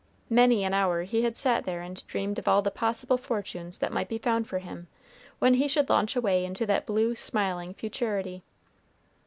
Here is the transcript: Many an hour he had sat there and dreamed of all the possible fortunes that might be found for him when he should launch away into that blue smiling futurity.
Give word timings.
Many 0.31 0.63
an 0.63 0.73
hour 0.73 1.03
he 1.03 1.21
had 1.21 1.37
sat 1.37 1.63
there 1.63 1.81
and 1.83 2.03
dreamed 2.07 2.39
of 2.39 2.47
all 2.47 2.63
the 2.63 2.71
possible 2.71 3.19
fortunes 3.19 3.77
that 3.77 3.91
might 3.91 4.09
be 4.09 4.17
found 4.17 4.47
for 4.47 4.57
him 4.57 4.87
when 5.37 5.53
he 5.53 5.67
should 5.67 5.89
launch 5.91 6.15
away 6.15 6.43
into 6.43 6.65
that 6.65 6.87
blue 6.87 7.15
smiling 7.15 7.75
futurity. 7.75 8.41